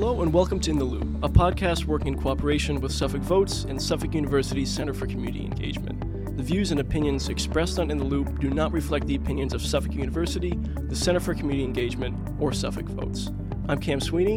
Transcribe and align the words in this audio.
Hello 0.00 0.22
and 0.22 0.32
welcome 0.32 0.60
to 0.60 0.70
In 0.70 0.78
the 0.78 0.84
Loop, 0.84 1.24
a 1.24 1.28
podcast 1.28 1.86
working 1.86 2.14
in 2.14 2.22
cooperation 2.22 2.80
with 2.80 2.92
Suffolk 2.92 3.20
Votes 3.20 3.64
and 3.64 3.82
Suffolk 3.82 4.14
University's 4.14 4.70
Center 4.70 4.94
for 4.94 5.08
Community 5.08 5.44
Engagement. 5.44 6.36
The 6.36 6.42
views 6.44 6.70
and 6.70 6.78
opinions 6.78 7.28
expressed 7.28 7.80
on 7.80 7.90
In 7.90 7.98
the 7.98 8.04
Loop 8.04 8.38
do 8.38 8.48
not 8.48 8.70
reflect 8.70 9.08
the 9.08 9.16
opinions 9.16 9.54
of 9.54 9.60
Suffolk 9.60 9.92
University, 9.94 10.56
the 10.84 10.94
Center 10.94 11.18
for 11.18 11.34
Community 11.34 11.64
Engagement, 11.64 12.16
or 12.38 12.52
Suffolk 12.52 12.84
Votes. 12.84 13.32
I'm 13.68 13.80
Cam 13.80 13.98
Sweeney. 13.98 14.36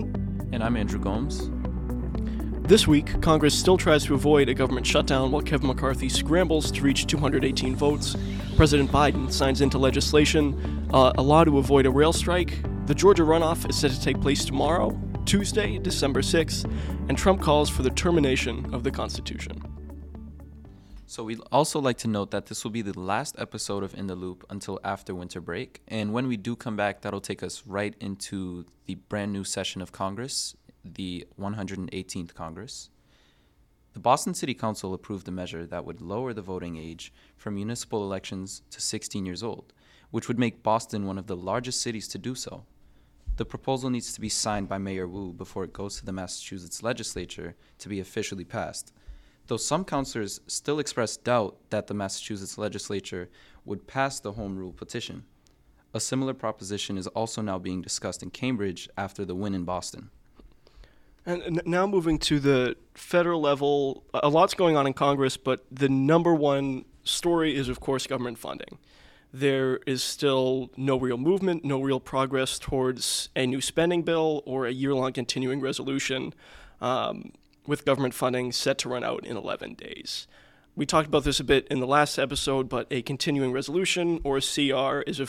And 0.51 0.63
I'm 0.63 0.75
Andrew 0.75 0.99
Gomes. 0.99 1.51
This 2.67 2.87
week, 2.87 3.21
Congress 3.21 3.53
still 3.53 3.77
tries 3.77 4.03
to 4.05 4.15
avoid 4.15 4.49
a 4.49 4.55
government 4.55 4.87
shutdown 4.87 5.31
while 5.31 5.43
Kevin 5.43 5.67
McCarthy 5.67 6.09
scrambles 6.09 6.71
to 6.71 6.81
reach 6.81 7.05
218 7.05 7.75
votes. 7.75 8.15
President 8.57 8.89
Biden 8.89 9.31
signs 9.31 9.61
into 9.61 9.77
legislation 9.77 10.89
uh, 10.91 11.13
a 11.19 11.21
law 11.21 11.43
to 11.43 11.59
avoid 11.59 11.85
a 11.85 11.91
rail 11.91 12.13
strike. 12.13 12.63
The 12.87 12.95
Georgia 12.95 13.21
runoff 13.21 13.69
is 13.69 13.77
set 13.77 13.91
to 13.91 14.01
take 14.01 14.19
place 14.19 14.43
tomorrow, 14.43 14.99
Tuesday, 15.31 15.77
December 15.77 16.19
6th, 16.19 16.69
and 17.07 17.17
Trump 17.17 17.41
calls 17.41 17.69
for 17.69 17.83
the 17.83 17.89
termination 17.91 18.73
of 18.73 18.83
the 18.83 18.91
Constitution. 18.91 19.63
So, 21.05 21.23
we'd 21.23 21.39
also 21.53 21.79
like 21.79 21.97
to 21.99 22.09
note 22.09 22.31
that 22.31 22.47
this 22.47 22.65
will 22.65 22.71
be 22.71 22.81
the 22.81 22.99
last 22.99 23.37
episode 23.39 23.81
of 23.81 23.93
In 23.93 24.07
the 24.07 24.15
Loop 24.15 24.45
until 24.49 24.77
after 24.83 25.15
winter 25.15 25.39
break. 25.39 25.83
And 25.87 26.11
when 26.11 26.27
we 26.27 26.35
do 26.35 26.57
come 26.57 26.75
back, 26.75 26.99
that'll 26.99 27.21
take 27.21 27.43
us 27.43 27.63
right 27.65 27.95
into 28.01 28.65
the 28.87 28.95
brand 28.95 29.31
new 29.31 29.45
session 29.45 29.81
of 29.81 29.93
Congress, 29.93 30.53
the 30.83 31.25
118th 31.39 32.33
Congress. 32.33 32.89
The 33.93 34.01
Boston 34.01 34.33
City 34.33 34.53
Council 34.53 34.93
approved 34.93 35.29
a 35.29 35.31
measure 35.31 35.65
that 35.65 35.85
would 35.85 36.01
lower 36.01 36.33
the 36.33 36.41
voting 36.41 36.75
age 36.75 37.13
for 37.37 37.51
municipal 37.51 38.03
elections 38.03 38.63
to 38.69 38.81
16 38.81 39.25
years 39.25 39.43
old, 39.43 39.71
which 40.09 40.27
would 40.27 40.37
make 40.37 40.61
Boston 40.61 41.05
one 41.05 41.17
of 41.17 41.27
the 41.27 41.37
largest 41.37 41.81
cities 41.81 42.09
to 42.09 42.17
do 42.17 42.35
so. 42.35 42.65
The 43.37 43.45
proposal 43.45 43.89
needs 43.89 44.13
to 44.13 44.21
be 44.21 44.29
signed 44.29 44.67
by 44.67 44.77
Mayor 44.77 45.07
Wu 45.07 45.33
before 45.33 45.63
it 45.63 45.73
goes 45.73 45.97
to 45.97 46.05
the 46.05 46.11
Massachusetts 46.11 46.83
legislature 46.83 47.55
to 47.79 47.89
be 47.89 47.99
officially 47.99 48.43
passed. 48.43 48.93
Though 49.47 49.57
some 49.57 49.85
councilors 49.85 50.41
still 50.47 50.79
express 50.79 51.17
doubt 51.17 51.57
that 51.69 51.87
the 51.87 51.93
Massachusetts 51.93 52.57
legislature 52.57 53.29
would 53.65 53.87
pass 53.87 54.19
the 54.19 54.33
home 54.33 54.57
rule 54.57 54.73
petition. 54.73 55.23
A 55.93 55.99
similar 55.99 56.33
proposition 56.33 56.97
is 56.97 57.07
also 57.07 57.41
now 57.41 57.57
being 57.57 57.81
discussed 57.81 58.23
in 58.23 58.29
Cambridge 58.29 58.89
after 58.97 59.25
the 59.25 59.35
win 59.35 59.53
in 59.53 59.63
Boston. 59.63 60.09
And 61.25 61.61
now 61.65 61.85
moving 61.85 62.17
to 62.19 62.39
the 62.39 62.75
federal 62.93 63.41
level, 63.41 64.03
a 64.13 64.29
lot's 64.29 64.53
going 64.53 64.75
on 64.75 64.87
in 64.87 64.93
Congress, 64.93 65.37
but 65.37 65.65
the 65.71 65.89
number 65.89 66.33
one 66.33 66.85
story 67.03 67.55
is, 67.55 67.69
of 67.69 67.79
course, 67.79 68.07
government 68.07 68.37
funding 68.39 68.79
there 69.33 69.77
is 69.85 70.03
still 70.03 70.69
no 70.75 70.99
real 70.99 71.17
movement, 71.17 71.63
no 71.63 71.81
real 71.81 71.99
progress 71.99 72.59
towards 72.59 73.29
a 73.35 73.45
new 73.45 73.61
spending 73.61 74.03
bill 74.03 74.43
or 74.45 74.65
a 74.65 74.71
year 74.71 74.93
long 74.93 75.13
continuing 75.13 75.61
resolution 75.61 76.33
um, 76.81 77.31
with 77.65 77.85
government 77.85 78.13
funding 78.13 78.51
set 78.51 78.77
to 78.79 78.89
run 78.89 79.03
out 79.03 79.25
in 79.25 79.37
11 79.37 79.75
days. 79.75 80.27
We 80.75 80.85
talked 80.85 81.07
about 81.07 81.25
this 81.25 81.39
a 81.39 81.43
bit 81.43 81.67
in 81.69 81.79
the 81.79 81.87
last 81.87 82.17
episode, 82.17 82.69
but 82.69 82.87
a 82.91 83.01
continuing 83.01 83.51
resolution 83.51 84.19
or 84.23 84.37
a 84.37 84.41
CR 84.41 85.01
is, 85.01 85.19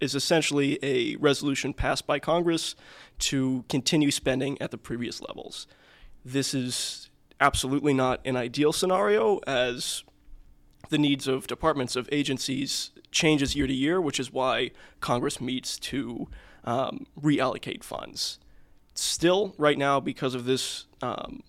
is 0.00 0.14
essentially 0.14 0.78
a 0.82 1.16
resolution 1.16 1.72
passed 1.72 2.06
by 2.06 2.18
Congress 2.18 2.74
to 3.20 3.64
continue 3.68 4.10
spending 4.10 4.60
at 4.60 4.70
the 4.70 4.78
previous 4.78 5.20
levels. 5.22 5.66
This 6.24 6.52
is 6.52 7.10
absolutely 7.40 7.94
not 7.94 8.20
an 8.24 8.36
ideal 8.36 8.72
scenario, 8.72 9.38
as 9.46 10.02
the 10.90 10.98
needs 10.98 11.28
of 11.28 11.46
departments 11.46 11.94
of 11.94 12.08
agencies 12.10 12.90
changes 13.10 13.54
year 13.54 13.66
to 13.66 13.74
year, 13.74 14.00
which 14.00 14.20
is 14.20 14.32
why 14.32 14.70
Congress 15.00 15.40
meets 15.40 15.78
to 15.78 16.28
um, 16.64 17.06
reallocate 17.20 17.82
funds. 17.82 18.38
Still, 18.94 19.54
right 19.58 19.78
now, 19.78 20.00
because 20.00 20.34
of 20.34 20.44
this 20.44 20.86
um, 21.02 21.42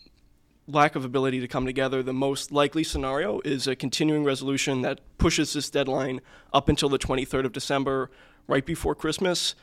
lack 0.68 0.96
of 0.96 1.04
ability 1.04 1.40
to 1.40 1.48
come 1.48 1.66
together, 1.66 2.04
the 2.04 2.14
most 2.14 2.52
likely 2.52 2.84
scenario 2.84 3.40
is 3.42 3.68
a 3.68 3.76
continuing 3.76 4.24
resolution 4.24 4.82
that 4.82 5.00
pushes 5.18 5.54
this 5.54 5.70
deadline 5.70 6.22
up 6.54 6.70
until 6.70 6.90
the 6.90 7.00
23rd 7.00 7.46
of 7.46 7.52
December, 7.52 8.12
right 8.48 8.66
before 8.66 8.96
Christmas. 8.96 9.56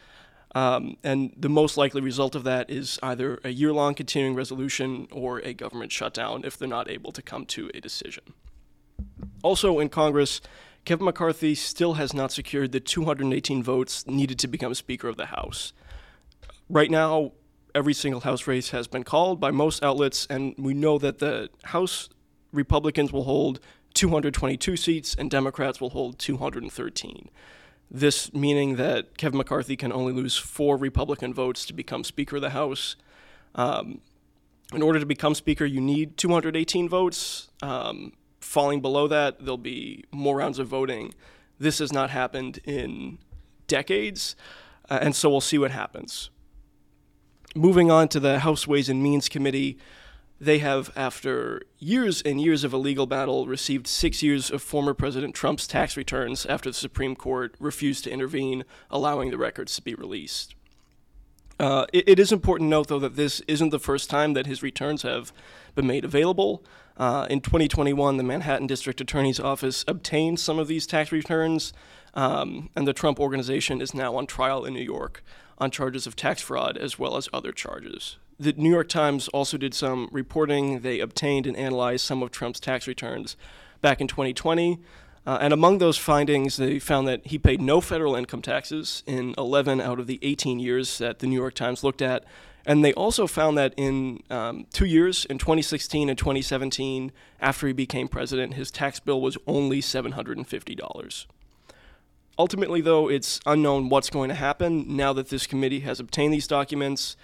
Um, 0.55 0.97
and 1.05 1.33
the 1.37 1.49
most 1.49 1.77
likely 1.77 2.01
result 2.01 2.35
of 2.35 2.45
that 2.45 2.71
is 2.71 2.99
either 3.03 3.41
a 3.45 3.51
year 3.51 3.73
long 3.73 3.95
continuing 3.95 4.35
resolution 4.35 5.07
or 5.13 5.41
a 5.41 5.53
government 5.53 5.93
shutdown 5.93 6.43
if 6.45 6.57
they're 6.57 6.69
not 6.69 6.91
able 6.91 7.13
to 7.13 7.23
come 7.23 7.45
to 7.47 7.71
a 7.75 7.81
decision. 7.81 8.23
Also 9.43 9.79
in 9.79 9.89
Congress, 9.89 10.41
Kevin 10.87 11.05
McCarthy 11.05 11.57
still 11.57 11.95
has 11.95 12.15
not 12.15 12.31
secured 12.31 12.71
the 12.71 12.79
218 12.79 13.61
votes 13.61 14.07
needed 14.07 14.39
to 14.39 14.47
become 14.47 14.73
Speaker 14.73 15.09
of 15.09 15.17
the 15.17 15.27
House. 15.27 15.73
Right 16.71 16.93
now, 16.93 17.33
every 17.75 17.93
single 17.93 18.21
House 18.21 18.47
race 18.47 18.71
has 18.71 18.87
been 18.87 19.03
called 19.03 19.41
by 19.41 19.51
most 19.51 19.83
outlets, 19.83 20.27
and 20.31 20.55
we 20.57 20.75
know 20.75 20.97
that 20.99 21.19
the 21.19 21.51
House 21.65 22.09
Republicans 22.53 23.13
will 23.13 23.25
hold 23.25 23.59
222 23.95 24.77
seats 24.77 25.17
and 25.19 25.29
Democrats 25.29 25.81
will 25.81 25.91
hold 25.91 26.21
213. 26.21 27.31
This 27.91 28.33
meaning 28.33 28.77
that 28.77 29.19
Kevin 29.19 29.39
McCarthy 29.39 29.77
can 29.77 29.93
only 29.93 30.13
lose 30.13 30.37
four 30.37 30.77
Republican 30.77 31.35
votes 31.35 31.67
to 31.67 31.73
become 31.73 32.05
Speaker 32.05 32.37
of 32.37 32.43
the 32.43 32.51
House. 32.51 32.95
Um, 33.57 34.03
in 34.73 34.83
order 34.83 35.01
to 35.01 35.07
become 35.07 35.35
Speaker, 35.35 35.65
you 35.65 35.81
need 35.81 36.17
218 36.17 36.89
votes. 36.89 37.49
Um, 37.61 38.13
falling 38.57 38.81
below 38.81 39.07
that, 39.07 39.39
there'll 39.39 39.59
be 39.59 40.03
more 40.11 40.39
rounds 40.39 40.59
of 40.59 40.67
voting. 40.67 41.13
This 41.59 41.79
has 41.79 41.93
not 41.93 42.09
happened 42.09 42.59
in 42.65 43.19
decades, 43.67 44.35
uh, 44.89 44.99
and 45.03 45.15
so 45.15 45.29
we'll 45.29 45.43
see 45.43 45.59
what 45.59 45.73
happens. 45.73 46.31
Moving 47.55 47.91
on 47.91 48.09
to 48.09 48.19
the 48.19 48.39
House 48.39 48.67
Ways 48.67 48.89
and 48.89 49.03
Means 49.03 49.29
Committee, 49.29 49.77
they 50.41 50.57
have, 50.61 50.91
after 50.97 51.61
years 51.79 52.23
and 52.23 52.41
years 52.41 52.65
of 52.65 52.73
a 52.73 52.79
legal 52.79 53.07
battle, 53.07 53.47
received 53.47 53.87
six 53.87 54.23
years 54.23 54.51
of 54.51 54.63
former 54.63 54.95
President 54.95 55.35
Trump's 55.35 55.67
tax 55.67 55.95
returns 55.95 56.47
after 56.47 56.71
the 56.71 56.75
Supreme 56.75 57.15
Court 57.15 57.55
refused 57.61 58.05
to 58.05 58.11
intervene, 58.11 58.65
allowing 58.91 59.31
the 59.31 59.37
records 59.37 59.77
to 59.77 59.83
be 59.83 59.95
released. 59.95 60.55
Uh, 61.61 61.85
it, 61.93 62.09
it 62.09 62.19
is 62.19 62.33
important 62.33 62.69
to 62.69 62.71
note, 62.71 62.89
though, 62.89 62.99
that 63.01 63.17
this 63.17 63.43
isn't 63.47 63.69
the 63.69 63.79
first 63.79 64.09
time 64.09 64.33
that 64.33 64.47
his 64.47 64.63
returns 64.63 65.03
have 65.03 65.31
been 65.75 65.87
made 65.87 66.07
available. 66.07 66.65
Uh, 66.97 67.27
in 67.29 67.41
2021, 67.41 68.17
the 68.17 68.23
Manhattan 68.23 68.67
District 68.67 69.01
Attorney's 69.01 69.39
Office 69.39 69.85
obtained 69.87 70.41
some 70.41 70.59
of 70.59 70.67
these 70.67 70.87
tax 70.87 71.13
returns, 71.13 71.73
um, 72.15 72.71
and 72.75 72.89
the 72.89 72.95
Trump 72.95 73.21
organization 73.21 73.81
is 73.83 73.93
now 73.93 74.17
on 74.17 74.27
trial 74.27 74.65
in 74.65 74.73
New 74.75 74.83
York 74.83 75.23
on 75.59 75.71
charges 75.71 76.07
of 76.07 76.17
tax 76.17 76.41
fraud 76.41 76.77
as 76.77 76.99
well 76.99 77.17
as 77.17 77.29
other 77.33 77.53
charges. 77.53 78.17
The 78.39 78.53
New 78.53 78.71
York 78.71 78.89
Times 78.89 79.29
also 79.29 79.57
did 79.57 79.75
some 79.75 80.09
reporting. 80.13 80.81
They 80.81 81.01
obtained 81.01 81.47
and 81.47 81.57
analyzed 81.57 82.05
some 82.05 82.23
of 82.23 82.31
Trump's 82.31 82.61
tax 82.61 82.87
returns 82.87 83.37
back 83.81 84.01
in 84.01 84.09
2020. 84.09 84.79
Uh, 85.27 85.39
and 85.41 85.53
among 85.53 85.79
those 85.79 85.97
findings, 85.97 86.57
they 86.57 86.79
found 86.79 87.09
that 87.09 87.27
he 87.27 87.39
paid 87.39 87.61
no 87.61 87.81
federal 87.81 88.15
income 88.15 88.43
taxes 88.43 89.03
in 89.07 89.35
11 89.37 89.81
out 89.81 89.99
of 89.99 90.07
the 90.07 90.19
18 90.23 90.59
years 90.61 90.99
that 90.99 91.19
the 91.19 91.27
New 91.27 91.35
York 91.35 91.55
Times 91.55 91.83
looked 91.83 92.03
at. 92.03 92.25
And 92.67 92.85
they 92.85 92.93
also 92.95 93.29
found 93.29 93.57
that 93.57 93.73
in 93.77 94.25
um, 94.29 94.67
two 94.73 94.87
years, 94.87 95.25
in 95.25 95.39
2016 95.39 96.09
and 96.09 96.19
2017, 96.19 97.13
after 97.41 97.69
he 97.69 97.73
became 97.73 98.09
president, 98.09 98.55
his 98.55 98.73
tax 98.73 98.99
bill 98.99 99.21
was 99.21 99.39
only 99.47 99.81
$750. 99.81 101.27
Ultimately, 102.39 102.81
though, 102.81 103.09
it's 103.09 103.41
unknown 103.47 103.89
what's 103.89 104.11
going 104.11 104.29
to 104.31 104.35
happen 104.35 104.97
now 104.97 105.13
that 105.13 105.29
this 105.29 105.47
committee 105.47 105.81
has 105.81 106.01
obtained 106.01 106.35
these 106.35 106.49
documents 106.49 107.17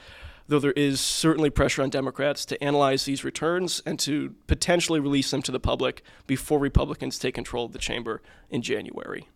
though 0.48 0.58
there 0.58 0.72
is 0.72 1.00
certainly 1.00 1.50
pressure 1.50 1.82
on 1.82 1.88
Democrats 1.90 2.44
to 2.44 2.62
analyze 2.62 3.04
these 3.04 3.24
returns 3.24 3.80
and 3.86 3.98
to 3.98 4.34
potentially 4.46 5.00
release 5.00 5.30
them 5.30 5.40
to 5.42 5.52
the 5.52 5.60
public 5.60 6.02
before 6.26 6.58
Republicans 6.58 7.18
take 7.18 7.34
control 7.34 7.64
of 7.64 7.72
the 7.72 7.78
chamber 7.78 8.20
in 8.50 8.60
January. 8.60 9.28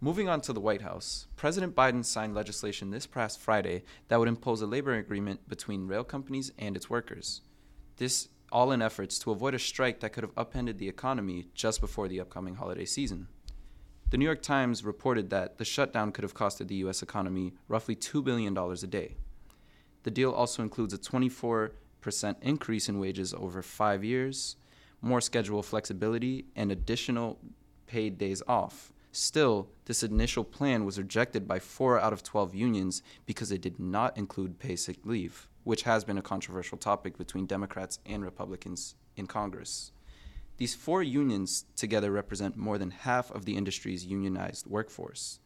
Moving 0.00 0.28
on 0.28 0.40
to 0.42 0.52
the 0.52 0.60
White 0.60 0.82
House, 0.82 1.26
President 1.34 1.74
Biden 1.74 2.04
signed 2.04 2.32
legislation 2.32 2.90
this 2.90 3.04
past 3.04 3.40
Friday 3.40 3.82
that 4.06 4.20
would 4.20 4.28
impose 4.28 4.62
a 4.62 4.66
labor 4.66 4.94
agreement 4.94 5.48
between 5.48 5.88
rail 5.88 6.04
companies 6.04 6.52
and 6.56 6.76
its 6.76 6.88
workers. 6.88 7.40
This 7.96 8.28
all 8.52 8.70
in 8.70 8.80
efforts 8.80 9.18
to 9.18 9.32
avoid 9.32 9.54
a 9.54 9.58
strike 9.58 9.98
that 9.98 10.12
could 10.12 10.22
have 10.22 10.36
upended 10.36 10.78
the 10.78 10.88
economy 10.88 11.48
just 11.52 11.80
before 11.80 12.06
the 12.06 12.20
upcoming 12.20 12.54
holiday 12.54 12.84
season. 12.84 13.26
The 14.10 14.18
New 14.18 14.24
York 14.24 14.40
Times 14.40 14.84
reported 14.84 15.30
that 15.30 15.58
the 15.58 15.64
shutdown 15.64 16.12
could 16.12 16.22
have 16.22 16.32
costed 16.32 16.68
the 16.68 16.76
U.S. 16.76 17.02
economy 17.02 17.54
roughly 17.66 17.96
$2 17.96 18.22
billion 18.22 18.56
a 18.56 18.76
day. 18.86 19.16
The 20.04 20.12
deal 20.12 20.30
also 20.30 20.62
includes 20.62 20.94
a 20.94 20.98
24% 20.98 21.72
increase 22.40 22.88
in 22.88 23.00
wages 23.00 23.34
over 23.34 23.62
five 23.62 24.04
years, 24.04 24.54
more 25.02 25.20
schedule 25.20 25.60
flexibility, 25.60 26.44
and 26.54 26.70
additional 26.70 27.40
paid 27.88 28.16
days 28.16 28.44
off. 28.46 28.92
Still, 29.20 29.66
this 29.86 30.04
initial 30.04 30.44
plan 30.44 30.84
was 30.84 30.96
rejected 30.96 31.48
by 31.48 31.58
four 31.58 31.98
out 31.98 32.12
of 32.12 32.22
12 32.22 32.54
unions 32.54 33.02
because 33.26 33.50
it 33.50 33.60
did 33.60 33.80
not 33.80 34.16
include 34.16 34.60
paid 34.60 34.76
sick 34.76 34.98
leave, 35.04 35.48
which 35.64 35.82
has 35.82 36.04
been 36.04 36.18
a 36.18 36.22
controversial 36.22 36.78
topic 36.78 37.18
between 37.18 37.44
Democrats 37.44 37.98
and 38.06 38.22
Republicans 38.22 38.94
in 39.16 39.26
Congress. 39.26 39.90
These 40.58 40.76
four 40.76 41.02
unions 41.02 41.64
together 41.74 42.12
represent 42.12 42.56
more 42.56 42.78
than 42.78 42.92
half 42.92 43.28
of 43.32 43.44
the 43.44 43.56
industry's 43.56 44.06
unionized 44.06 44.68
workforce. 44.68 45.40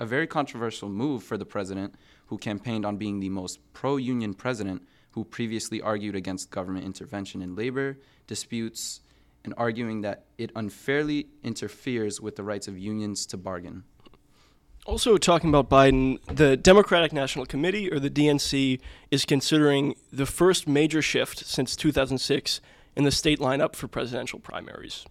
A 0.00 0.06
very 0.06 0.26
controversial 0.26 0.88
move 0.88 1.22
for 1.22 1.36
the 1.36 1.44
president 1.44 1.96
who 2.28 2.38
campaigned 2.38 2.86
on 2.86 2.96
being 2.96 3.20
the 3.20 3.28
most 3.28 3.58
pro 3.74 3.98
union 3.98 4.32
president 4.32 4.88
who 5.10 5.22
previously 5.22 5.82
argued 5.82 6.16
against 6.16 6.50
government 6.50 6.86
intervention 6.86 7.42
in 7.42 7.56
labor 7.56 7.98
disputes 8.26 9.02
and 9.46 9.54
arguing 9.56 10.02
that 10.02 10.26
it 10.36 10.50
unfairly 10.54 11.28
interferes 11.42 12.20
with 12.20 12.36
the 12.36 12.42
rights 12.42 12.68
of 12.68 12.78
unions 12.78 13.24
to 13.26 13.38
bargain. 13.38 13.84
Also, 14.84 15.16
talking 15.16 15.48
about 15.48 15.70
Biden, 15.70 16.18
the 16.26 16.56
Democratic 16.56 17.12
National 17.12 17.46
Committee, 17.46 17.90
or 17.90 17.98
the 17.98 18.10
DNC, 18.10 18.78
is 19.10 19.24
considering 19.24 19.94
the 20.12 20.26
first 20.26 20.68
major 20.68 21.02
shift 21.02 21.44
since 21.44 21.74
2006 21.74 22.60
in 22.94 23.04
the 23.04 23.10
state 23.10 23.40
lineup 23.40 23.74
for 23.74 23.88
presidential 23.88 24.38
primaries. 24.38 25.04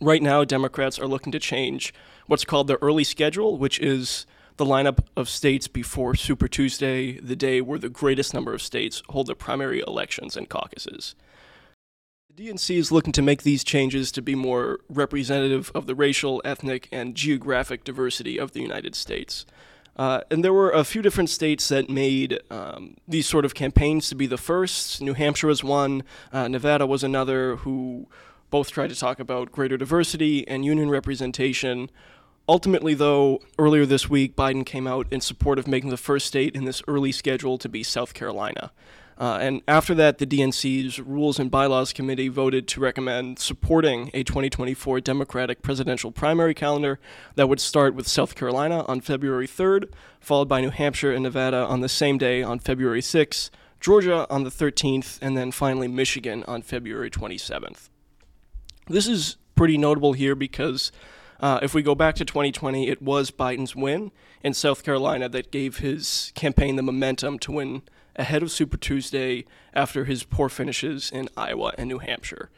Right 0.00 0.22
now, 0.22 0.44
Democrats 0.44 0.98
are 0.98 1.08
looking 1.08 1.32
to 1.32 1.40
change 1.40 1.92
what's 2.26 2.44
called 2.44 2.68
the 2.68 2.80
early 2.80 3.02
schedule, 3.02 3.56
which 3.56 3.80
is 3.80 4.26
the 4.58 4.64
lineup 4.64 4.98
of 5.16 5.28
states 5.28 5.66
before 5.66 6.14
Super 6.14 6.46
Tuesday, 6.46 7.18
the 7.18 7.36
day 7.36 7.60
where 7.60 7.78
the 7.78 7.88
greatest 7.88 8.32
number 8.32 8.54
of 8.54 8.62
states 8.62 9.02
hold 9.08 9.26
their 9.26 9.34
primary 9.34 9.82
elections 9.86 10.36
and 10.36 10.48
caucuses. 10.48 11.16
DNC 12.38 12.76
is 12.76 12.92
looking 12.92 13.12
to 13.14 13.20
make 13.20 13.42
these 13.42 13.64
changes 13.64 14.12
to 14.12 14.22
be 14.22 14.36
more 14.36 14.78
representative 14.88 15.72
of 15.74 15.86
the 15.86 15.94
racial, 15.96 16.40
ethnic, 16.44 16.88
and 16.92 17.16
geographic 17.16 17.82
diversity 17.82 18.38
of 18.38 18.52
the 18.52 18.60
United 18.60 18.94
States. 18.94 19.44
Uh, 19.96 20.20
and 20.30 20.44
there 20.44 20.52
were 20.52 20.70
a 20.70 20.84
few 20.84 21.02
different 21.02 21.30
states 21.30 21.66
that 21.66 21.90
made 21.90 22.38
um, 22.48 22.96
these 23.08 23.26
sort 23.26 23.44
of 23.44 23.56
campaigns 23.56 24.08
to 24.08 24.14
be 24.14 24.28
the 24.28 24.38
first. 24.38 25.02
New 25.02 25.14
Hampshire 25.14 25.48
was 25.48 25.64
one, 25.64 26.04
uh, 26.32 26.46
Nevada 26.46 26.86
was 26.86 27.02
another, 27.02 27.56
who 27.56 28.06
both 28.50 28.70
tried 28.70 28.90
to 28.90 28.96
talk 28.96 29.18
about 29.18 29.50
greater 29.50 29.76
diversity 29.76 30.46
and 30.46 30.64
union 30.64 30.90
representation. 30.90 31.90
Ultimately, 32.48 32.94
though, 32.94 33.42
earlier 33.58 33.84
this 33.84 34.08
week, 34.08 34.36
Biden 34.36 34.64
came 34.64 34.86
out 34.86 35.08
in 35.10 35.20
support 35.20 35.58
of 35.58 35.66
making 35.66 35.90
the 35.90 35.96
first 35.96 36.26
state 36.28 36.54
in 36.54 36.66
this 36.66 36.84
early 36.86 37.10
schedule 37.10 37.58
to 37.58 37.68
be 37.68 37.82
South 37.82 38.14
Carolina. 38.14 38.70
Uh, 39.18 39.36
and 39.40 39.62
after 39.66 39.94
that, 39.96 40.18
the 40.18 40.26
DNC's 40.26 41.00
Rules 41.00 41.40
and 41.40 41.50
Bylaws 41.50 41.92
Committee 41.92 42.28
voted 42.28 42.68
to 42.68 42.80
recommend 42.80 43.40
supporting 43.40 44.10
a 44.14 44.22
2024 44.22 45.00
Democratic 45.00 45.60
presidential 45.60 46.12
primary 46.12 46.54
calendar 46.54 47.00
that 47.34 47.48
would 47.48 47.58
start 47.58 47.96
with 47.96 48.06
South 48.06 48.36
Carolina 48.36 48.84
on 48.86 49.00
February 49.00 49.48
3rd, 49.48 49.90
followed 50.20 50.48
by 50.48 50.60
New 50.60 50.70
Hampshire 50.70 51.12
and 51.12 51.24
Nevada 51.24 51.56
on 51.56 51.80
the 51.80 51.88
same 51.88 52.16
day 52.16 52.44
on 52.44 52.60
February 52.60 53.00
6th, 53.00 53.50
Georgia 53.80 54.24
on 54.30 54.44
the 54.44 54.50
13th, 54.50 55.18
and 55.20 55.36
then 55.36 55.50
finally 55.50 55.88
Michigan 55.88 56.44
on 56.46 56.62
February 56.62 57.10
27th. 57.10 57.88
This 58.86 59.08
is 59.08 59.36
pretty 59.56 59.76
notable 59.76 60.12
here 60.12 60.36
because 60.36 60.92
uh, 61.40 61.58
if 61.60 61.74
we 61.74 61.82
go 61.82 61.96
back 61.96 62.14
to 62.16 62.24
2020, 62.24 62.88
it 62.88 63.02
was 63.02 63.32
Biden's 63.32 63.74
win 63.74 64.12
in 64.44 64.54
South 64.54 64.84
Carolina 64.84 65.28
that 65.28 65.50
gave 65.50 65.78
his 65.78 66.32
campaign 66.36 66.76
the 66.76 66.82
momentum 66.82 67.40
to 67.40 67.52
win 67.52 67.82
ahead 68.18 68.42
of 68.42 68.50
Super 68.50 68.76
Tuesday 68.76 69.44
after 69.72 70.04
his 70.04 70.24
poor 70.24 70.48
finishes 70.48 71.10
in 71.10 71.28
Iowa 71.36 71.72
and 71.78 71.88
New 71.88 71.98
Hampshire. 71.98 72.50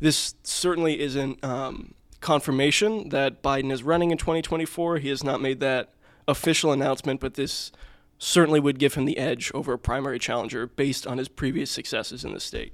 This 0.00 0.34
certainly 0.42 0.98
isn't 1.00 1.44
um, 1.44 1.94
confirmation 2.20 3.10
that 3.10 3.42
Biden 3.42 3.70
is 3.70 3.82
running 3.82 4.10
in 4.10 4.18
2024. 4.18 4.98
He 4.98 5.10
has 5.10 5.22
not 5.22 5.40
made 5.40 5.60
that 5.60 5.92
official 6.26 6.72
announcement, 6.72 7.20
but 7.20 7.34
this 7.34 7.70
certainly 8.18 8.58
would 8.58 8.78
give 8.78 8.94
him 8.94 9.04
the 9.04 9.18
edge 9.18 9.50
over 9.52 9.72
a 9.72 9.78
primary 9.78 10.18
challenger 10.18 10.66
based 10.66 11.06
on 11.06 11.18
his 11.18 11.28
previous 11.28 11.70
successes 11.70 12.24
in 12.24 12.32
the 12.32 12.40
state. 12.40 12.72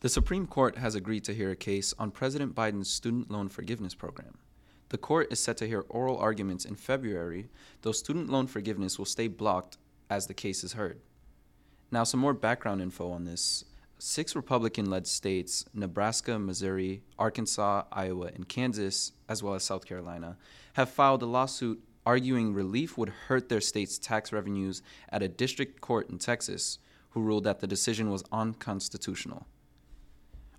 The 0.00 0.08
Supreme 0.08 0.46
Court 0.46 0.78
has 0.78 0.94
agreed 0.94 1.24
to 1.24 1.34
hear 1.34 1.50
a 1.50 1.56
case 1.56 1.94
on 1.98 2.10
President 2.10 2.54
Biden's 2.54 2.90
student 2.90 3.30
loan 3.30 3.48
forgiveness 3.48 3.94
program. 3.94 4.38
The 4.88 4.98
court 4.98 5.32
is 5.32 5.40
set 5.40 5.56
to 5.58 5.66
hear 5.66 5.84
oral 5.88 6.18
arguments 6.18 6.64
in 6.64 6.76
February, 6.76 7.48
though 7.82 7.92
student 7.92 8.30
loan 8.30 8.46
forgiveness 8.46 8.98
will 8.98 9.06
stay 9.06 9.26
blocked 9.26 9.78
as 10.08 10.26
the 10.26 10.34
case 10.34 10.62
is 10.62 10.74
heard. 10.74 11.00
Now, 11.90 12.04
some 12.04 12.20
more 12.20 12.34
background 12.34 12.82
info 12.82 13.10
on 13.10 13.24
this. 13.24 13.64
Six 13.98 14.36
Republican 14.36 14.90
led 14.90 15.06
states, 15.06 15.64
Nebraska, 15.72 16.38
Missouri, 16.38 17.02
Arkansas, 17.18 17.84
Iowa, 17.90 18.30
and 18.34 18.48
Kansas, 18.48 19.12
as 19.28 19.42
well 19.42 19.54
as 19.54 19.64
South 19.64 19.86
Carolina, 19.86 20.36
have 20.74 20.90
filed 20.90 21.22
a 21.22 21.26
lawsuit 21.26 21.82
arguing 22.04 22.54
relief 22.54 22.96
would 22.96 23.08
hurt 23.08 23.48
their 23.48 23.60
state's 23.60 23.98
tax 23.98 24.32
revenues 24.32 24.80
at 25.08 25.22
a 25.22 25.28
district 25.28 25.80
court 25.80 26.08
in 26.08 26.18
Texas, 26.18 26.78
who 27.10 27.20
ruled 27.20 27.44
that 27.44 27.60
the 27.60 27.66
decision 27.66 28.10
was 28.10 28.22
unconstitutional. 28.30 29.46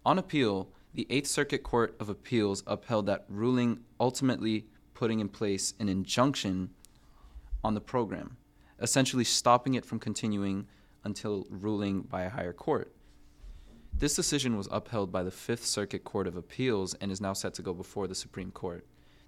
On 0.05 0.17
appeal, 0.19 0.69
the 0.93 1.07
Eighth 1.09 1.27
Circuit 1.27 1.63
Court 1.63 1.95
of 1.99 2.09
Appeals 2.09 2.63
upheld 2.67 3.05
that 3.05 3.25
ruling, 3.29 3.79
ultimately 3.99 4.65
putting 4.93 5.19
in 5.19 5.29
place 5.29 5.73
an 5.79 5.87
injunction 5.87 6.71
on 7.63 7.75
the 7.75 7.81
program, 7.81 8.37
essentially 8.81 9.23
stopping 9.23 9.75
it 9.75 9.85
from 9.85 9.99
continuing 9.99 10.67
until 11.03 11.45
ruling 11.49 12.01
by 12.01 12.23
a 12.23 12.29
higher 12.29 12.53
court. 12.53 12.93
This 13.97 14.15
decision 14.15 14.57
was 14.57 14.67
upheld 14.71 15.11
by 15.11 15.23
the 15.23 15.31
Fifth 15.31 15.65
Circuit 15.65 16.03
Court 16.03 16.27
of 16.27 16.35
Appeals 16.35 16.93
and 16.95 17.11
is 17.11 17.19
now 17.19 17.33
set 17.33 17.55
to 17.55 17.63
go 17.63 17.73
before 17.73 18.07
the 18.07 18.13
Supreme 18.13 18.51
Court. 18.51 18.85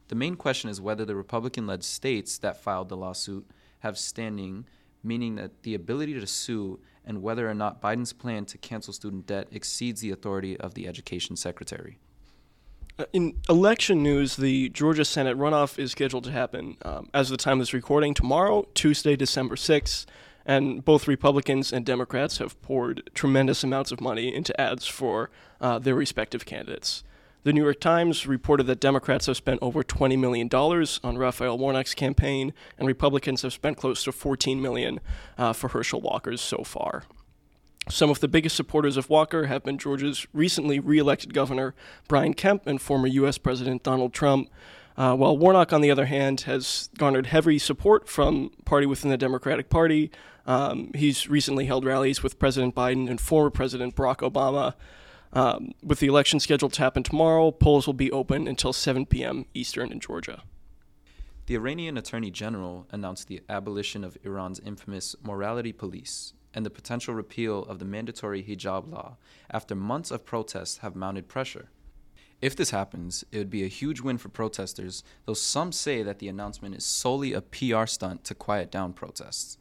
The 0.09 0.15
main 0.15 0.35
question 0.35 0.69
is 0.69 0.79
whether 0.79 1.05
the 1.05 1.15
Republican 1.15 1.65
led 1.65 1.83
states 1.83 2.37
that 2.39 2.61
filed 2.61 2.89
the 2.89 2.97
lawsuit 2.97 3.49
have 3.79 3.97
standing, 3.97 4.65
meaning 5.03 5.35
that 5.35 5.63
the 5.63 5.73
ability 5.73 6.19
to 6.19 6.27
sue, 6.27 6.79
and 7.05 7.23
whether 7.23 7.49
or 7.49 7.53
not 7.53 7.81
Biden's 7.81 8.13
plan 8.13 8.45
to 8.45 8.57
cancel 8.57 8.93
student 8.93 9.25
debt 9.25 9.47
exceeds 9.51 10.01
the 10.01 10.11
authority 10.11 10.57
of 10.57 10.73
the 10.75 10.87
Education 10.87 11.35
Secretary. 11.35 11.97
Uh, 12.99 13.05
in 13.13 13.37
election 13.47 14.03
news, 14.03 14.35
the 14.35 14.69
Georgia 14.69 15.05
Senate 15.05 15.37
runoff 15.37 15.79
is 15.79 15.91
scheduled 15.91 16.25
to 16.25 16.31
happen 16.31 16.75
um, 16.83 17.09
as 17.13 17.31
of 17.31 17.37
the 17.37 17.43
time 17.43 17.53
of 17.53 17.59
this 17.59 17.73
recording 17.73 18.13
tomorrow, 18.13 18.67
Tuesday, 18.73 19.15
December 19.15 19.55
6th. 19.55 20.05
And 20.49 20.83
both 20.83 21.07
Republicans 21.07 21.71
and 21.71 21.85
Democrats 21.85 22.39
have 22.39 22.59
poured 22.63 23.11
tremendous 23.13 23.63
amounts 23.63 23.91
of 23.91 24.01
money 24.01 24.33
into 24.33 24.59
ads 24.59 24.87
for 24.87 25.29
uh, 25.61 25.77
their 25.77 25.93
respective 25.93 26.43
candidates. 26.43 27.03
The 27.43 27.53
New 27.53 27.61
York 27.61 27.79
Times 27.79 28.25
reported 28.25 28.63
that 28.63 28.79
Democrats 28.79 29.27
have 29.27 29.37
spent 29.37 29.59
over 29.61 29.83
$20 29.83 30.17
million 30.17 30.49
on 31.03 31.17
Raphael 31.19 31.55
Warnock's 31.55 31.93
campaign, 31.93 32.51
and 32.79 32.87
Republicans 32.87 33.43
have 33.43 33.53
spent 33.53 33.77
close 33.77 34.03
to 34.05 34.11
14 34.11 34.59
million 34.59 34.99
uh, 35.37 35.53
for 35.53 35.67
Herschel 35.67 36.01
Walker's 36.01 36.41
so 36.41 36.63
far. 36.63 37.03
Some 37.87 38.09
of 38.09 38.19
the 38.19 38.27
biggest 38.27 38.55
supporters 38.55 38.97
of 38.97 39.07
Walker 39.07 39.45
have 39.45 39.63
been 39.63 39.77
Georgia's 39.77 40.25
recently 40.33 40.79
re-elected 40.79 41.31
governor 41.31 41.75
Brian 42.07 42.33
Kemp 42.33 42.65
and 42.65 42.81
former 42.81 43.05
U.S. 43.05 43.37
President 43.37 43.83
Donald 43.83 44.13
Trump, 44.13 44.49
uh, 44.97 45.15
while 45.15 45.37
Warnock, 45.37 45.71
on 45.71 45.81
the 45.81 45.91
other 45.91 46.07
hand, 46.07 46.41
has 46.41 46.89
garnered 46.97 47.27
heavy 47.27 47.59
support 47.59 48.09
from 48.09 48.49
party 48.65 48.87
within 48.87 49.11
the 49.11 49.17
Democratic 49.17 49.69
Party. 49.69 50.09
Um, 50.49 50.89
he's 50.95 51.29
recently 51.29 51.65
held 51.65 51.85
rallies 51.85 52.23
with 52.23 52.39
President 52.39 52.73
Biden 52.73 53.07
and 53.07 53.21
former 53.21 53.51
President 53.51 53.95
Barack 53.95 54.27
Obama. 54.27 54.73
Um, 55.31 55.73
with 55.83 55.99
the 55.99 56.07
election 56.07 56.39
scheduled 56.39 56.73
to 56.73 56.81
happen 56.81 57.03
tomorrow, 57.03 57.51
polls 57.51 57.85
will 57.85 57.93
be 57.93 58.11
open 58.11 58.47
until 58.47 58.73
7 58.73 59.05
p.m. 59.05 59.45
Eastern 59.53 59.91
in 59.91 59.99
Georgia. 59.99 60.41
The 61.45 61.53
Iranian 61.53 61.99
Attorney 61.99 62.31
General 62.31 62.87
announced 62.89 63.27
the 63.27 63.41
abolition 63.47 64.03
of 64.03 64.17
Iran's 64.23 64.59
infamous 64.59 65.15
morality 65.21 65.71
police 65.71 66.33
and 66.51 66.65
the 66.65 66.71
potential 66.71 67.13
repeal 67.13 67.61
of 67.65 67.77
the 67.77 67.85
mandatory 67.85 68.41
hijab 68.41 68.91
law 68.91 69.17
after 69.51 69.75
months 69.75 70.09
of 70.09 70.25
protests 70.25 70.77
have 70.77 70.95
mounted 70.95 71.27
pressure. 71.27 71.69
If 72.41 72.55
this 72.55 72.71
happens, 72.71 73.23
it 73.31 73.37
would 73.37 73.51
be 73.51 73.63
a 73.63 73.67
huge 73.67 74.01
win 74.01 74.17
for 74.17 74.29
protesters, 74.29 75.03
though 75.27 75.35
some 75.35 75.71
say 75.71 76.01
that 76.01 76.17
the 76.17 76.27
announcement 76.27 76.73
is 76.73 76.85
solely 76.85 77.33
a 77.33 77.41
PR 77.41 77.85
stunt 77.85 78.23
to 78.23 78.33
quiet 78.33 78.71
down 78.71 78.93
protests. 78.93 79.58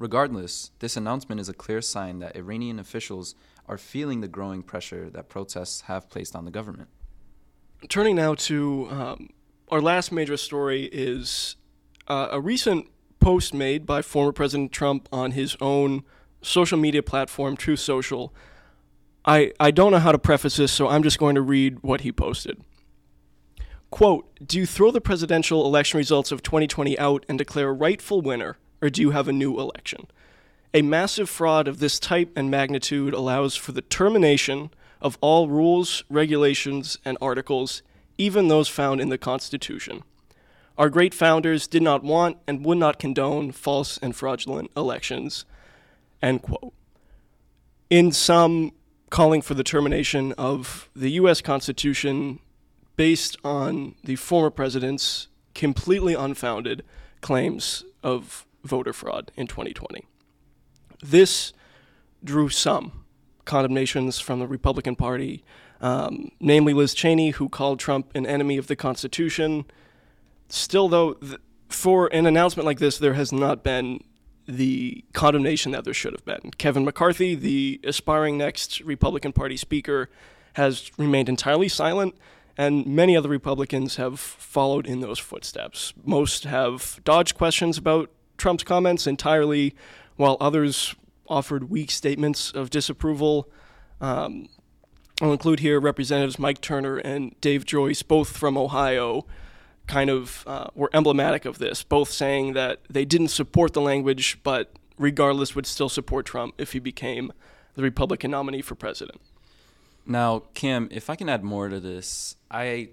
Regardless, 0.00 0.70
this 0.78 0.96
announcement 0.96 1.40
is 1.40 1.48
a 1.50 1.52
clear 1.52 1.82
sign 1.82 2.20
that 2.20 2.34
Iranian 2.34 2.78
officials 2.78 3.34
are 3.68 3.76
feeling 3.76 4.22
the 4.22 4.28
growing 4.28 4.62
pressure 4.62 5.10
that 5.10 5.28
protests 5.28 5.82
have 5.82 6.08
placed 6.08 6.34
on 6.34 6.46
the 6.46 6.50
government. 6.50 6.88
Turning 7.88 8.16
now 8.16 8.34
to 8.34 8.88
um, 8.90 9.28
our 9.68 9.82
last 9.82 10.10
major 10.10 10.38
story 10.38 10.86
is 10.86 11.56
uh, 12.08 12.28
a 12.30 12.40
recent 12.40 12.88
post 13.20 13.52
made 13.52 13.84
by 13.84 14.00
former 14.00 14.32
President 14.32 14.72
Trump 14.72 15.06
on 15.12 15.32
his 15.32 15.54
own 15.60 16.02
social 16.40 16.78
media 16.78 17.02
platform, 17.02 17.54
Truth 17.54 17.80
Social, 17.80 18.34
I, 19.24 19.52
I 19.60 19.70
don't 19.70 19.92
know 19.92 19.98
how 19.98 20.12
to 20.12 20.18
preface 20.18 20.56
this, 20.56 20.72
so 20.72 20.88
I'm 20.88 21.02
just 21.02 21.18
going 21.18 21.34
to 21.34 21.42
read 21.42 21.82
what 21.82 22.00
he 22.00 22.12
posted. 22.12 22.62
Quote 23.90 24.26
Do 24.46 24.58
you 24.58 24.66
throw 24.66 24.90
the 24.90 25.00
presidential 25.00 25.66
election 25.66 25.98
results 25.98 26.32
of 26.32 26.42
2020 26.42 26.98
out 26.98 27.26
and 27.28 27.36
declare 27.36 27.68
a 27.68 27.72
rightful 27.72 28.22
winner, 28.22 28.56
or 28.82 28.90
do 28.90 29.02
you 29.02 29.10
have 29.10 29.28
a 29.28 29.32
new 29.32 29.58
election? 29.58 30.06
A 30.72 30.82
massive 30.82 31.28
fraud 31.28 31.66
of 31.66 31.78
this 31.78 31.98
type 31.98 32.32
and 32.36 32.50
magnitude 32.50 33.12
allows 33.12 33.56
for 33.56 33.72
the 33.72 33.82
termination 33.82 34.70
of 35.00 35.18
all 35.20 35.48
rules, 35.48 36.04
regulations, 36.08 36.98
and 37.04 37.18
articles, 37.20 37.82
even 38.18 38.48
those 38.48 38.68
found 38.68 39.00
in 39.00 39.08
the 39.08 39.18
Constitution. 39.18 40.02
Our 40.78 40.88
great 40.88 41.12
founders 41.12 41.66
did 41.66 41.82
not 41.82 42.04
want 42.04 42.38
and 42.46 42.64
would 42.64 42.78
not 42.78 42.98
condone 42.98 43.52
false 43.52 43.98
and 43.98 44.14
fraudulent 44.14 44.70
elections. 44.76 45.44
End 46.22 46.42
quote. 46.42 46.72
In 47.88 48.12
some 48.12 48.72
calling 49.10 49.42
for 49.42 49.54
the 49.54 49.64
termination 49.64 50.32
of 50.34 50.88
the 50.94 51.10
U.S. 51.12 51.40
Constitution 51.40 52.38
based 52.96 53.36
on 53.42 53.94
the 54.04 54.16
former 54.16 54.50
president's 54.50 55.28
completely 55.54 56.14
unfounded 56.14 56.84
claims 57.20 57.84
of 58.02 58.46
voter 58.64 58.92
fraud 58.92 59.30
in 59.36 59.46
2020. 59.46 60.04
This 61.02 61.52
drew 62.22 62.48
some 62.48 63.04
condemnations 63.44 64.20
from 64.20 64.38
the 64.38 64.46
Republican 64.46 64.96
Party, 64.96 65.42
um, 65.80 66.30
namely 66.40 66.72
Liz 66.74 66.94
Cheney, 66.94 67.30
who 67.30 67.48
called 67.48 67.78
Trump 67.78 68.14
an 68.14 68.26
enemy 68.26 68.56
of 68.56 68.66
the 68.66 68.76
Constitution. 68.76 69.64
Still, 70.48 70.88
though, 70.88 71.14
th- 71.14 71.40
for 71.68 72.08
an 72.12 72.26
announcement 72.26 72.66
like 72.66 72.78
this, 72.78 72.98
there 72.98 73.14
has 73.14 73.32
not 73.32 73.62
been 73.62 74.02
the 74.46 75.04
condemnation 75.12 75.72
that 75.72 75.84
there 75.84 75.94
should 75.94 76.12
have 76.12 76.24
been. 76.24 76.50
Kevin 76.58 76.84
McCarthy, 76.84 77.34
the 77.34 77.80
aspiring 77.84 78.36
next 78.36 78.80
Republican 78.80 79.32
Party 79.32 79.56
speaker, 79.56 80.10
has 80.54 80.90
remained 80.98 81.28
entirely 81.28 81.68
silent, 81.68 82.16
and 82.56 82.86
many 82.86 83.16
other 83.16 83.28
Republicans 83.28 83.96
have 83.96 84.18
followed 84.18 84.86
in 84.86 85.00
those 85.00 85.18
footsteps. 85.18 85.92
Most 86.04 86.44
have 86.44 87.00
dodged 87.04 87.36
questions 87.36 87.78
about 87.78 88.10
Trump's 88.40 88.64
comments 88.64 89.06
entirely, 89.06 89.74
while 90.16 90.36
others 90.40 90.94
offered 91.28 91.70
weak 91.70 91.90
statements 91.90 92.50
of 92.50 92.70
disapproval. 92.70 93.48
Um, 94.00 94.48
I'll 95.20 95.32
include 95.32 95.60
here 95.60 95.78
Representatives 95.78 96.38
Mike 96.38 96.60
Turner 96.60 96.96
and 96.96 97.38
Dave 97.40 97.64
Joyce, 97.64 98.02
both 98.02 98.36
from 98.36 98.56
Ohio, 98.56 99.26
kind 99.86 100.08
of 100.08 100.44
uh, 100.46 100.68
were 100.74 100.90
emblematic 100.92 101.44
of 101.44 101.58
this, 101.58 101.82
both 101.82 102.10
saying 102.10 102.54
that 102.54 102.80
they 102.88 103.04
didn't 103.04 103.28
support 103.28 103.72
the 103.72 103.80
language, 103.80 104.38
but 104.42 104.72
regardless 104.98 105.54
would 105.54 105.66
still 105.66 105.88
support 105.88 106.26
Trump 106.26 106.54
if 106.58 106.72
he 106.72 106.78
became 106.78 107.32
the 107.74 107.82
Republican 107.82 108.30
nominee 108.30 108.62
for 108.62 108.74
president. 108.74 109.20
Now, 110.06 110.44
Kim, 110.54 110.88
if 110.90 111.10
I 111.10 111.16
can 111.16 111.28
add 111.28 111.44
more 111.44 111.68
to 111.68 111.78
this, 111.78 112.36
I 112.50 112.90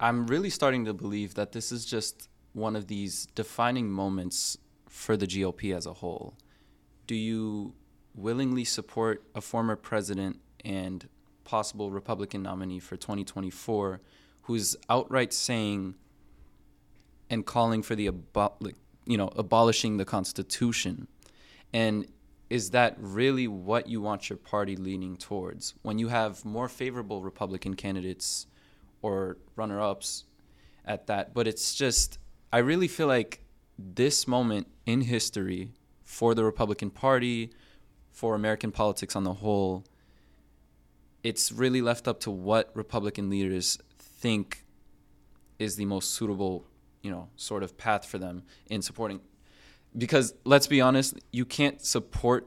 I'm 0.00 0.26
really 0.26 0.50
starting 0.50 0.84
to 0.86 0.92
believe 0.92 1.34
that 1.34 1.52
this 1.52 1.70
is 1.70 1.84
just 1.84 2.28
one 2.54 2.74
of 2.74 2.86
these 2.86 3.26
defining 3.34 3.90
moments 3.90 4.56
for 4.88 5.16
the 5.16 5.26
GOP 5.26 5.76
as 5.76 5.86
a 5.86 5.92
whole. 5.92 6.34
Do 7.06 7.14
you 7.14 7.74
willingly 8.14 8.64
support 8.64 9.22
a 9.34 9.40
former 9.40 9.76
president 9.76 10.40
and 10.64 11.08
possible 11.42 11.90
Republican 11.90 12.42
nominee 12.42 12.78
for 12.78 12.96
2024 12.96 14.00
who's 14.42 14.76
outright 14.88 15.32
saying 15.32 15.94
and 17.28 17.44
calling 17.44 17.82
for 17.82 17.94
the 17.94 18.08
abo- 18.08 18.72
you 19.06 19.18
know 19.18 19.28
abolishing 19.36 19.96
the 19.96 20.04
Constitution, 20.04 21.08
and 21.72 22.06
is 22.50 22.70
that 22.70 22.96
really 22.98 23.48
what 23.48 23.88
you 23.88 24.00
want 24.00 24.30
your 24.30 24.36
party 24.36 24.76
leaning 24.76 25.16
towards 25.16 25.74
when 25.82 25.98
you 25.98 26.08
have 26.08 26.44
more 26.44 26.68
favorable 26.68 27.22
Republican 27.22 27.74
candidates 27.74 28.46
or 29.02 29.38
runner-ups 29.56 30.24
at 30.84 31.06
that? 31.06 31.34
But 31.34 31.48
it's 31.48 31.74
just 31.74 32.18
I 32.54 32.58
really 32.58 32.86
feel 32.86 33.08
like 33.08 33.40
this 33.76 34.28
moment 34.28 34.68
in 34.86 35.00
history 35.00 35.72
for 36.04 36.36
the 36.36 36.44
Republican 36.44 36.88
Party, 36.88 37.50
for 38.12 38.36
American 38.36 38.70
politics 38.70 39.16
on 39.16 39.24
the 39.24 39.32
whole, 39.32 39.84
it's 41.24 41.50
really 41.50 41.82
left 41.82 42.06
up 42.06 42.20
to 42.20 42.30
what 42.30 42.70
Republican 42.72 43.28
leaders 43.28 43.76
think 43.98 44.64
is 45.58 45.74
the 45.74 45.84
most 45.84 46.12
suitable 46.12 46.64
you 47.02 47.10
know 47.10 47.28
sort 47.34 47.64
of 47.64 47.76
path 47.76 48.06
for 48.06 48.18
them 48.18 48.44
in 48.70 48.82
supporting. 48.82 49.20
Because 49.98 50.32
let's 50.44 50.68
be 50.68 50.80
honest 50.80 51.18
you 51.32 51.44
can't 51.44 51.84
support 51.84 52.46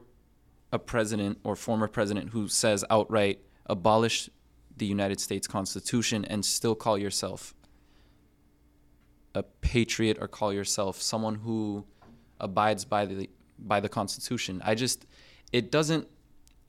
a 0.72 0.78
president 0.78 1.38
or 1.44 1.54
former 1.54 1.86
president 1.86 2.30
who 2.30 2.48
says 2.48 2.82
outright 2.88 3.40
abolish 3.66 4.30
the 4.74 4.86
United 4.86 5.20
States 5.20 5.46
Constitution 5.46 6.24
and 6.24 6.46
still 6.46 6.74
call 6.74 6.96
yourself 6.96 7.52
a 9.34 9.42
patriot 9.42 10.18
or 10.20 10.28
call 10.28 10.52
yourself 10.52 11.00
someone 11.00 11.36
who 11.36 11.84
abides 12.40 12.84
by 12.84 13.04
the 13.04 13.30
by 13.58 13.80
the 13.80 13.88
Constitution. 13.88 14.62
I 14.64 14.74
just 14.74 15.06
it 15.52 15.70
doesn't 15.70 16.08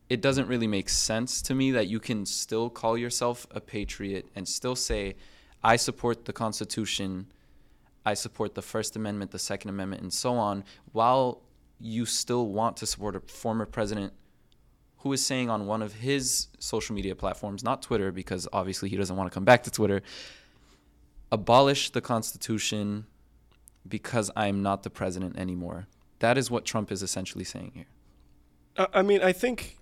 it 0.09 0.21
doesn't 0.21 0.47
really 0.47 0.67
make 0.67 0.89
sense 0.89 1.41
to 1.43 1.53
me 1.53 1.71
that 1.71 1.87
you 1.87 1.99
can 1.99 2.25
still 2.25 2.69
call 2.69 2.97
yourself 2.97 3.45
a 3.51 3.61
patriot 3.61 4.27
and 4.35 4.47
still 4.47 4.75
say 4.75 5.15
I 5.63 5.75
support 5.75 6.25
the 6.25 6.33
Constitution 6.33 7.27
I 8.05 8.13
support 8.13 8.55
the 8.55 8.61
First 8.61 8.95
Amendment, 8.95 9.31
the 9.31 9.39
Second 9.39 9.69
Amendment, 9.69 10.01
and 10.01 10.11
so 10.11 10.33
on, 10.33 10.63
while 10.93 11.41
you 11.79 12.05
still 12.05 12.47
want 12.47 12.77
to 12.77 12.85
support 12.85 13.15
a 13.15 13.19
former 13.19 13.65
president 13.65 14.13
who 14.97 15.13
is 15.13 15.25
saying 15.25 15.49
on 15.49 15.65
one 15.65 15.81
of 15.81 15.93
his 15.93 16.47
social 16.59 16.95
media 16.95 17.15
platforms, 17.15 17.63
not 17.63 17.81
Twitter, 17.81 18.11
because 18.11 18.47
obviously 18.51 18.89
he 18.89 18.97
doesn't 18.97 19.15
want 19.15 19.29
to 19.29 19.33
come 19.33 19.45
back 19.45 19.63
to 19.63 19.71
Twitter, 19.71 20.01
abolish 21.31 21.91
the 21.91 22.01
Constitution 22.01 23.05
because 23.87 24.31
I'm 24.35 24.61
not 24.61 24.83
the 24.83 24.89
president 24.89 25.37
anymore. 25.37 25.87
That 26.19 26.37
is 26.37 26.51
what 26.51 26.65
Trump 26.65 26.91
is 26.91 27.01
essentially 27.01 27.43
saying 27.43 27.71
here. 27.73 28.87
I 28.93 29.01
mean, 29.01 29.21
I 29.21 29.31
think 29.31 29.77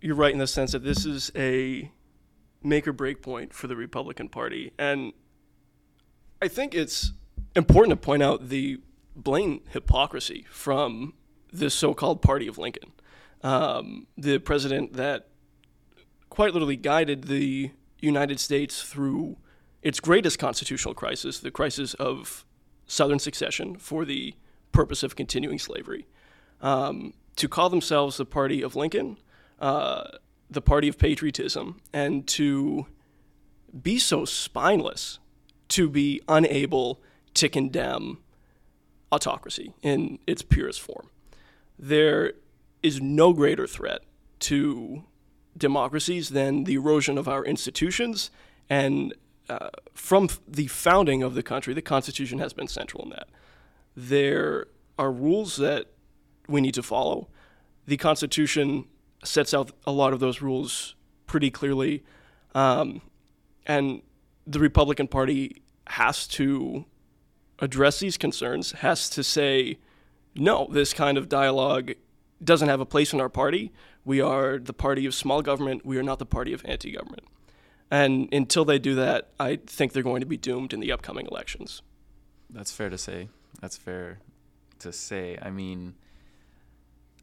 you're 0.00 0.16
right 0.16 0.32
in 0.32 0.38
the 0.38 0.46
sense 0.46 0.72
that 0.72 0.82
this 0.82 1.04
is 1.04 1.30
a 1.36 1.90
make 2.62 2.86
or 2.86 2.92
break 2.92 3.22
point 3.22 3.52
for 3.52 3.66
the 3.66 3.76
Republican 3.76 4.28
Party. 4.28 4.72
And 4.78 5.12
I 6.42 6.48
think 6.48 6.74
it's 6.74 7.12
important 7.54 7.90
to 7.90 8.04
point 8.04 8.22
out 8.22 8.48
the 8.48 8.80
blatant 9.14 9.62
hypocrisy 9.70 10.46
from 10.50 11.14
this 11.52 11.74
so-called 11.74 12.22
party 12.22 12.46
of 12.46 12.58
Lincoln, 12.58 12.92
um, 13.42 14.06
the 14.16 14.38
president 14.38 14.94
that 14.94 15.28
quite 16.28 16.52
literally 16.52 16.76
guided 16.76 17.24
the 17.24 17.70
United 18.00 18.40
States 18.40 18.82
through 18.82 19.36
its 19.82 20.00
greatest 20.00 20.38
constitutional 20.38 20.94
crisis, 20.94 21.40
the 21.40 21.50
crisis 21.50 21.94
of 21.94 22.44
Southern 22.86 23.18
secession 23.18 23.76
for 23.76 24.04
the 24.04 24.34
purpose 24.72 25.02
of 25.02 25.16
continuing 25.16 25.58
slavery. 25.58 26.06
Um, 26.60 27.14
to 27.36 27.48
call 27.48 27.70
themselves 27.70 28.16
the 28.16 28.26
party 28.26 28.62
of 28.62 28.76
Lincoln, 28.76 29.16
uh, 29.58 30.04
the 30.50 30.60
party 30.60 30.88
of 30.88 30.98
patriotism, 30.98 31.80
and 31.92 32.26
to 32.28 32.86
be 33.82 33.98
so 33.98 34.24
spineless, 34.24 35.18
to 35.68 35.88
be 35.88 36.20
unable 36.28 37.00
to 37.34 37.48
condemn 37.48 38.18
autocracy 39.12 39.72
in 39.82 40.18
its 40.26 40.42
purest 40.42 40.80
form. 40.80 41.08
There 41.78 42.34
is 42.82 43.00
no 43.00 43.32
greater 43.32 43.66
threat 43.66 44.02
to 44.40 45.04
democracies 45.56 46.30
than 46.30 46.64
the 46.64 46.74
erosion 46.74 47.18
of 47.18 47.28
our 47.28 47.44
institutions. 47.44 48.30
And 48.68 49.14
uh, 49.50 49.70
from 49.94 50.28
the 50.46 50.68
founding 50.68 51.22
of 51.22 51.34
the 51.34 51.42
country, 51.42 51.74
the 51.74 51.82
Constitution 51.82 52.38
has 52.38 52.52
been 52.52 52.68
central 52.68 53.02
in 53.02 53.10
that. 53.10 53.28
There 53.96 54.66
are 54.98 55.10
rules 55.10 55.56
that 55.56 55.86
we 56.48 56.60
need 56.60 56.74
to 56.74 56.82
follow. 56.82 57.28
The 57.86 57.96
Constitution 57.96 58.86
sets 59.24 59.52
out 59.52 59.72
a 59.86 59.92
lot 59.92 60.12
of 60.12 60.20
those 60.20 60.40
rules 60.40 60.94
pretty 61.26 61.50
clearly. 61.50 62.04
Um, 62.54 63.02
and 63.66 64.02
the 64.46 64.60
Republican 64.60 65.08
Party 65.08 65.62
has 65.88 66.26
to 66.28 66.84
address 67.58 67.98
these 67.98 68.16
concerns 68.16 68.72
has 68.72 69.10
to 69.10 69.22
say, 69.22 69.78
no, 70.34 70.68
this 70.70 70.94
kind 70.94 71.18
of 71.18 71.28
dialogue 71.28 71.92
doesn't 72.42 72.68
have 72.68 72.80
a 72.80 72.86
place 72.86 73.12
in 73.12 73.20
our 73.20 73.28
party. 73.28 73.72
We 74.04 74.20
are 74.20 74.58
the 74.58 74.72
party 74.72 75.04
of 75.06 75.14
small 75.14 75.42
government. 75.42 75.84
We 75.84 75.98
are 75.98 76.02
not 76.02 76.18
the 76.18 76.26
party 76.26 76.52
of 76.52 76.62
anti 76.64 76.92
government. 76.92 77.24
And 77.90 78.32
until 78.32 78.64
they 78.64 78.78
do 78.78 78.94
that, 78.94 79.30
I 79.38 79.56
think 79.66 79.92
they're 79.92 80.02
going 80.02 80.20
to 80.20 80.26
be 80.26 80.36
doomed 80.36 80.72
in 80.72 80.80
the 80.80 80.92
upcoming 80.92 81.26
elections. 81.26 81.82
That's 82.48 82.72
fair 82.72 82.88
to 82.88 82.98
say. 82.98 83.28
That's 83.60 83.76
fair 83.76 84.20
to 84.78 84.92
say. 84.92 85.38
I 85.42 85.50
mean, 85.50 85.94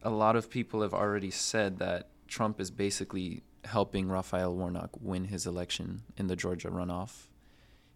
a 0.02 0.10
lot 0.10 0.36
of 0.36 0.50
people 0.50 0.82
have 0.82 0.94
already 0.94 1.30
said 1.30 1.78
that 1.78 2.10
Trump 2.26 2.60
is 2.60 2.70
basically 2.70 3.42
helping 3.64 4.08
Raphael 4.08 4.54
Warnock 4.54 4.90
win 5.00 5.24
his 5.24 5.46
election 5.46 6.02
in 6.16 6.26
the 6.26 6.36
Georgia 6.36 6.68
runoff 6.68 7.28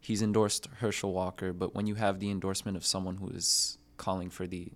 he's 0.02 0.20
endorsed 0.20 0.68
Herschel 0.80 1.12
Walker, 1.12 1.52
but 1.52 1.74
when 1.74 1.86
you 1.86 1.94
have 1.94 2.18
the 2.18 2.30
endorsement 2.30 2.76
of 2.76 2.84
someone 2.84 3.16
who 3.16 3.28
is 3.28 3.78
calling 3.96 4.28
for 4.28 4.46
the 4.46 4.72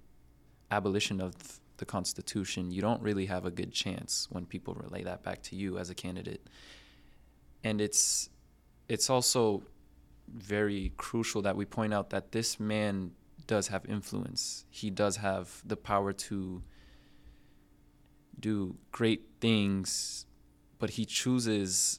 abolition 0.70 1.20
of 1.20 1.60
the 1.76 1.84
Constitution, 1.84 2.70
you 2.70 2.80
don't 2.80 3.02
really 3.02 3.26
have 3.26 3.44
a 3.44 3.50
good 3.50 3.72
chance 3.72 4.28
when 4.30 4.46
people 4.46 4.74
relay 4.74 5.02
that 5.02 5.22
back 5.22 5.42
to 5.42 5.56
you 5.56 5.78
as 5.78 5.90
a 5.90 5.94
candidate. 5.94 6.46
And 7.66 7.80
it's 7.80 8.30
it's 8.88 9.10
also 9.10 9.64
very 10.32 10.92
crucial 10.96 11.42
that 11.42 11.56
we 11.56 11.64
point 11.64 11.92
out 11.92 12.10
that 12.10 12.30
this 12.30 12.60
man 12.60 13.10
does 13.48 13.66
have 13.68 13.84
influence. 13.86 14.64
He 14.70 14.88
does 14.88 15.16
have 15.16 15.62
the 15.66 15.76
power 15.76 16.12
to 16.12 16.62
do 18.38 18.76
great 18.92 19.22
things, 19.40 20.26
but 20.78 20.90
he 20.90 21.04
chooses 21.04 21.98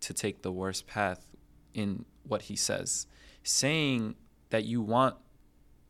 to 0.00 0.12
take 0.12 0.42
the 0.42 0.50
worst 0.50 0.88
path 0.88 1.28
in 1.74 2.04
what 2.24 2.42
he 2.42 2.56
says. 2.56 3.06
Saying 3.44 4.16
that 4.50 4.64
you 4.64 4.82
want 4.82 5.14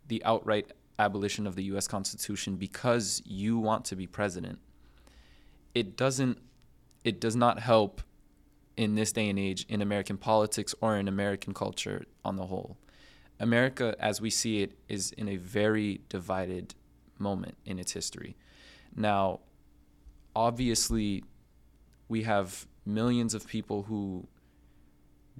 the 0.06 0.22
outright 0.22 0.70
abolition 0.98 1.46
of 1.46 1.56
the 1.56 1.64
US 1.72 1.88
Constitution 1.88 2.56
because 2.56 3.22
you 3.24 3.56
want 3.58 3.86
to 3.86 3.96
be 3.96 4.06
president, 4.06 4.58
it 5.74 5.96
doesn't 5.96 6.36
it 7.04 7.22
does 7.22 7.36
not 7.36 7.60
help 7.60 8.02
in 8.78 8.94
this 8.94 9.12
day 9.12 9.28
and 9.28 9.38
age 9.38 9.66
in 9.68 9.82
American 9.82 10.16
politics 10.16 10.72
or 10.80 10.96
in 10.96 11.08
American 11.08 11.52
culture 11.52 12.04
on 12.24 12.36
the 12.36 12.46
whole. 12.46 12.78
America, 13.40 13.96
as 13.98 14.20
we 14.20 14.30
see 14.30 14.62
it, 14.62 14.78
is 14.88 15.10
in 15.12 15.28
a 15.28 15.36
very 15.36 16.00
divided 16.08 16.74
moment 17.18 17.56
in 17.66 17.80
its 17.80 17.92
history. 17.92 18.36
Now, 18.94 19.40
obviously, 20.34 21.24
we 22.08 22.22
have 22.22 22.68
millions 22.86 23.34
of 23.34 23.48
people 23.48 23.82
who 23.82 24.28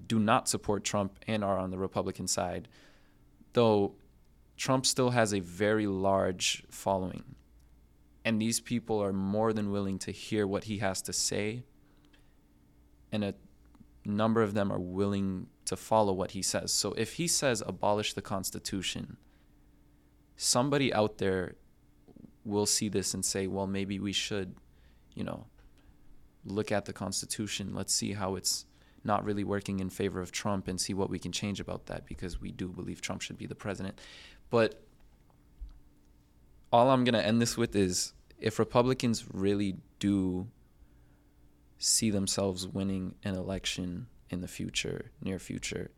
do 0.08 0.18
not 0.18 0.48
support 0.48 0.82
Trump 0.82 1.16
and 1.28 1.44
are 1.44 1.58
on 1.58 1.70
the 1.70 1.78
Republican 1.78 2.26
side, 2.26 2.66
though 3.52 3.94
Trump 4.56 4.84
still 4.84 5.10
has 5.10 5.32
a 5.32 5.38
very 5.38 5.86
large 5.86 6.64
following. 6.70 7.36
And 8.24 8.42
these 8.42 8.58
people 8.58 9.00
are 9.00 9.12
more 9.12 9.52
than 9.52 9.70
willing 9.70 10.00
to 10.00 10.10
hear 10.10 10.44
what 10.44 10.64
he 10.64 10.78
has 10.78 11.00
to 11.02 11.12
say. 11.12 11.62
And 13.12 13.24
a 13.24 13.34
number 14.04 14.42
of 14.42 14.54
them 14.54 14.72
are 14.72 14.80
willing 14.80 15.46
to 15.64 15.76
follow 15.76 16.12
what 16.12 16.32
he 16.32 16.42
says. 16.42 16.72
So 16.72 16.92
if 16.92 17.14
he 17.14 17.26
says 17.26 17.62
abolish 17.66 18.14
the 18.14 18.22
Constitution, 18.22 19.16
somebody 20.36 20.92
out 20.92 21.18
there 21.18 21.56
will 22.44 22.66
see 22.66 22.88
this 22.88 23.14
and 23.14 23.24
say, 23.24 23.46
well, 23.46 23.66
maybe 23.66 23.98
we 23.98 24.12
should, 24.12 24.54
you 25.14 25.24
know, 25.24 25.46
look 26.44 26.72
at 26.72 26.86
the 26.86 26.92
Constitution. 26.92 27.74
Let's 27.74 27.94
see 27.94 28.12
how 28.12 28.36
it's 28.36 28.64
not 29.04 29.24
really 29.24 29.44
working 29.44 29.80
in 29.80 29.90
favor 29.90 30.20
of 30.20 30.32
Trump 30.32 30.68
and 30.68 30.80
see 30.80 30.94
what 30.94 31.10
we 31.10 31.18
can 31.18 31.32
change 31.32 31.60
about 31.60 31.86
that 31.86 32.06
because 32.06 32.40
we 32.40 32.50
do 32.50 32.68
believe 32.68 33.00
Trump 33.00 33.22
should 33.22 33.38
be 33.38 33.46
the 33.46 33.54
president. 33.54 33.98
But 34.50 34.82
all 36.72 36.90
I'm 36.90 37.04
going 37.04 37.14
to 37.14 37.24
end 37.24 37.40
this 37.40 37.56
with 37.56 37.76
is 37.76 38.12
if 38.38 38.58
Republicans 38.58 39.24
really 39.32 39.76
do 39.98 40.48
see 41.78 42.10
themselves 42.10 42.66
winning 42.66 43.14
an 43.24 43.34
election 43.34 44.08
in 44.30 44.40
the 44.40 44.48
future, 44.48 45.10
near 45.22 45.38
future, 45.38 45.90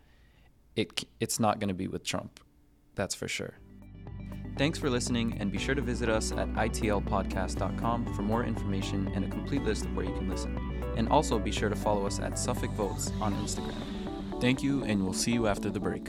it 0.77 1.05
it's 1.19 1.41
not 1.41 1.59
going 1.59 1.69
to 1.69 1.75
be 1.75 1.89
with 1.89 2.05
Trump. 2.05 2.41
That's 2.95 3.15
for 3.15 3.29
sure. 3.29 3.55
Thanks 4.57 4.79
for 4.79 4.91
listening, 4.91 5.39
and 5.41 5.51
be 5.51 5.59
sure 5.59 5.75
to 5.75 5.81
visit 5.81 6.09
us 6.09 6.33
at 6.33 6.53
itlpodcast.com 6.53 8.15
for 8.15 8.23
more 8.23 8.45
information 8.45 9.11
and 9.15 9.25
a 9.25 9.29
complete 9.29 9.63
list 9.63 9.87
of 9.87 9.97
where 9.97 10.05
you 10.05 10.13
can 10.13 10.29
listen. 10.29 10.59
And 10.97 11.09
also 11.09 11.39
be 11.39 11.51
sure 11.51 11.71
to 11.71 11.77
follow 11.77 12.07
us 12.07 12.21
at 12.21 12.39
Suffolk 12.39 12.71
Votes 12.73 13.11
on 13.21 13.35
Instagram. 13.37 14.41
Thank 14.41 14.63
you, 14.63 14.85
and 14.85 15.03
we'll 15.03 15.15
see 15.15 15.33
you 15.33 15.47
after 15.47 15.71
the 15.71 15.81
break. 15.81 16.09